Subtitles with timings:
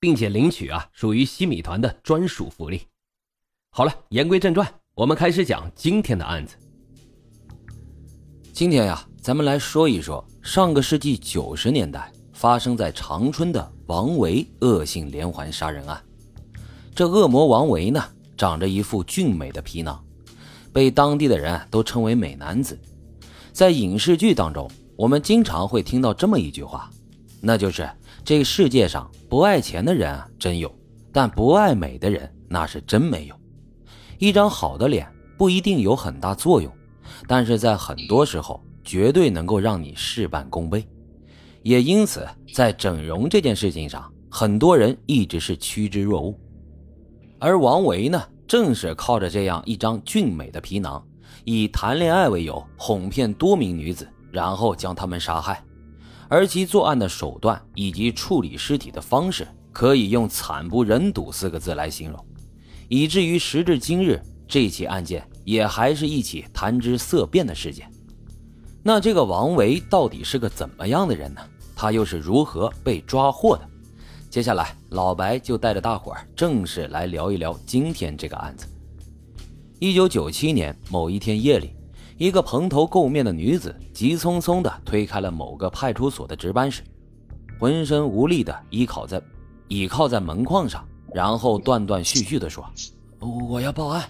[0.00, 2.82] 并且领取啊，属于西米团的专属福利。
[3.70, 6.56] 好了，言归正传，我们开始讲今天的案子。
[8.52, 16.02] 今天呀，咱们来说一说上个世纪九十年代发生在长春的王维恶性连环杀人案。
[16.94, 18.02] 这恶魔王维呢，
[18.36, 20.04] 长着一副俊美的皮囊，
[20.72, 22.78] 被当地的人都称为美男子。
[23.52, 26.90] 在影视剧当中，我们经常会听到这么一句话，
[27.40, 27.88] 那就是。
[28.28, 30.68] 这个世界上不爱钱的人啊，真有；
[31.10, 33.34] 但不爱美的人，那是真没有。
[34.18, 36.70] 一张好的脸不一定有很大作用，
[37.26, 40.86] 但是在很多时候，绝对能够让你事半功倍。
[41.62, 46.38] 也因此，在整容这件事情上，很多人一直是趋之若鹜。
[47.38, 51.02] 而王维呢，正是靠着这样一张俊美的皮囊，
[51.44, 55.64] 以谈恋爱为由哄骗多名女子，然后将她们杀害。
[56.28, 62.26] 而其作案的手段以及处理尸体的方式，可以用惨不忍睹四个字来形容，
[62.88, 67.90] 以至于时至今日，这起案件也还是一起谈之色变的事件。
[68.82, 71.40] 那这个王维到底是个怎么样的人呢？
[71.74, 73.68] 他又是如何被抓获的？
[74.28, 78.66] 接下来，老白就带着大伙儿正式来聊一聊今天这个案子。
[79.78, 81.77] 一九九七年某一天夜里。
[82.18, 86.82] 一个蓬头垢面的女子急匆匆地推开了某个派出所的值班室，
[87.60, 89.22] 浑身无力地依靠在
[89.68, 92.68] 倚靠在门框上，然后断断续续地说
[93.48, 94.04] ：“我要报案。”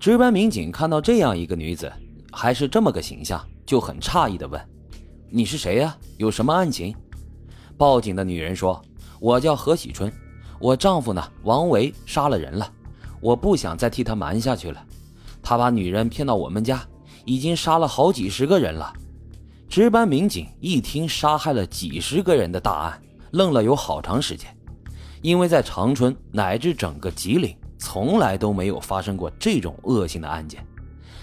[0.00, 1.92] 值班民警看到这样一个女子，
[2.32, 4.58] 还是这么个形象，就很诧异地问
[5.28, 5.94] ：“你是谁呀？
[6.16, 6.96] 有什么案情？”
[7.76, 8.80] 报警的女人说
[9.20, 10.10] ：“我叫何喜春，
[10.58, 12.66] 我丈夫呢王维杀了人了，
[13.20, 14.82] 我不想再替他瞒下去了，
[15.42, 16.82] 他把女人骗到我们家。”
[17.24, 18.92] 已经杀了好几十个人了。
[19.68, 23.02] 值班民警一听杀害了几十个人的大案，
[23.32, 24.56] 愣了有好长时间，
[25.20, 30.64] 因为在长春乃至整个吉林，从来都没有发生过这种恶性的案件。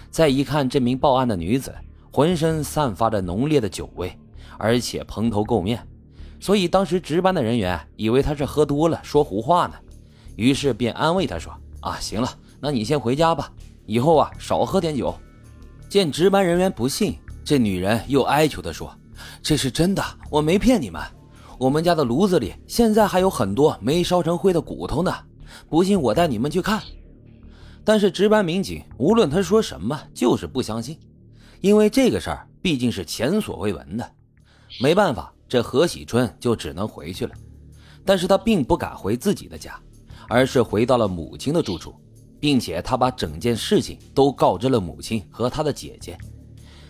[0.10, 1.74] 再一看这名报案的女子，
[2.12, 4.12] 浑身散发着浓烈的酒味，
[4.58, 5.88] 而且蓬头垢面，
[6.40, 9.76] 所以当时值班的人员以为她是喝多了说胡话呢，
[10.36, 12.30] 于是便安慰她说：“啊，行了，
[12.60, 13.50] 那你先回家吧，
[13.86, 15.16] 以后啊少喝点酒。”
[15.92, 18.98] 见值班人员不信，这女人又哀求地说
[19.44, 21.02] ：“这是真的，我没骗你们。
[21.60, 25.14] 我们家的炉子里现在还有很多没烧成灰的骨头呢，
[25.70, 26.82] 不信我带你们去看。”
[27.84, 30.98] 但是值班民警无论他说什么，就是不相信，
[31.60, 34.12] 因为这个事儿毕竟是前所未闻的。
[34.80, 37.34] 没办法，这何喜春就只能回去了。
[38.06, 39.78] 但是他并不敢回自己的家，
[40.30, 41.94] 而是回到了母亲的住处。
[42.42, 46.18] 并且他把整件事情都告知了母亲和他的姐姐。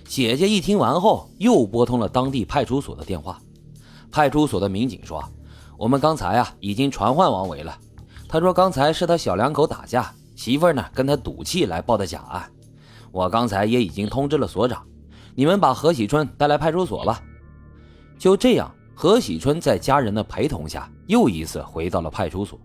[0.06, 3.39] 姐姐一听完后，又拨通了当地派出所的电话。
[4.09, 5.23] 派出所的民警说
[5.78, 7.78] ：“我们刚才啊已经传唤王维了。
[8.28, 12.50] 他说刚才是他小两口打架，媳妇呢跟他赌气来报的假案。
[13.12, 14.85] 我刚才也已经通知了所长，
[15.35, 17.22] 你们把何喜春带来派出所吧。”
[18.18, 22.57] 就这样，何喜春在家人的陪同下，又一次回到了派出所。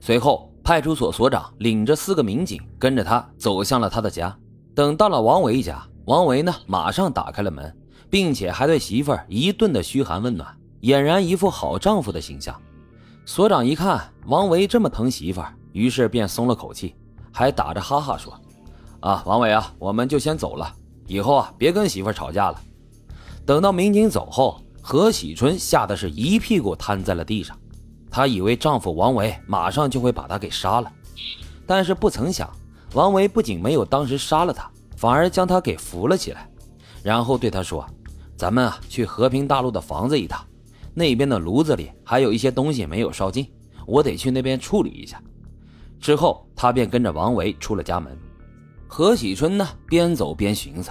[0.00, 0.49] 随后。
[0.70, 4.38] 派出所所长领着四个民警跟着他走向了他的家。
[4.72, 7.76] 等到了王维家，王维呢马上打开了门，
[8.08, 12.54] 并且还对媳妇儿一顿的嘘寒问暖，俨然一副好丈夫的形象。
[13.26, 16.94] 所长一看王维这么疼媳妇儿，于是便松了口气，
[17.32, 18.32] 还打着哈哈说
[19.02, 20.72] ：“啊，王维啊，我们就先走了，
[21.08, 22.60] 以后啊别跟媳妇儿吵架了。”
[23.44, 27.58] 等到民警走后，何喜春吓得是一屁股瘫在了地上。
[28.10, 30.92] 她以为丈夫王维马上就会把她给杀了，
[31.66, 32.50] 但是不曾想，
[32.94, 36.50] 王维不仅没有当时杀了她，反而将她给扶了起来，
[37.02, 37.86] 然后对她说
[38.36, 40.44] ：“咱们啊去和平大路的房子一趟，
[40.92, 43.46] 那边的炉子里还有一些东西没有烧尽，
[43.86, 45.22] 我得去那边处理一下。”
[46.00, 48.18] 之后，他便跟着王维出了家门。
[48.88, 50.90] 何喜春呢，边走边寻思：“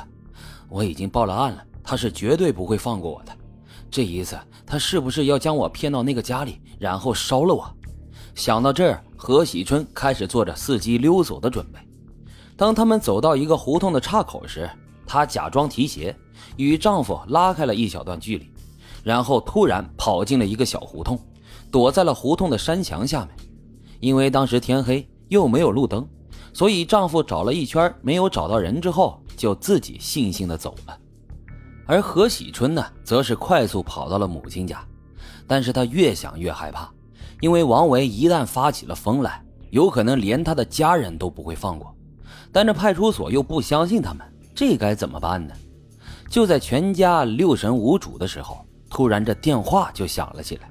[0.69, 3.35] 我已经报了案了，他是绝对不会放过我的。”
[3.91, 7.75] 这一次，他是不是要将我骗到那个家里，然后烧了我？
[8.35, 11.79] 想到这儿，何喜春开始做着伺机溜走的准备。
[12.55, 14.69] 当他们走到一个胡同的岔口时，
[15.05, 16.15] 她假装提鞋，
[16.55, 18.51] 与丈夫拉开了一小段距离，
[19.03, 21.19] 然后突然跑进了一个小胡同，
[21.71, 23.35] 躲在了胡同的山墙下面。
[23.99, 26.07] 因为当时天黑又没有路灯，
[26.53, 30.97] 所以丈夫找了一圈没有找到人之后，就自己悻悻地走了。
[31.89, 34.79] 而何喜春呢，则是快速跑到了母亲家，
[35.47, 36.87] 但是他越想越害怕，
[37.41, 41.91] 因为王维一旦发起了疯来，有可能连他的家人都不会放过。
[42.51, 45.55] 但这派出所又不相信他们，这该怎么办呢？
[46.29, 50.69] 就在全家六神无主的时候，突然这电话就响了起来。